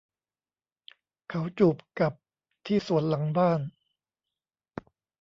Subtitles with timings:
[1.29, 2.13] เขาจูบกับ
[2.65, 3.59] ที่สวนหลังบ้าน